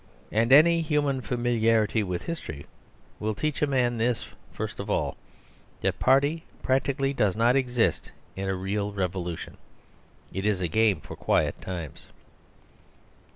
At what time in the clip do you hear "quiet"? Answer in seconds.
11.15-11.61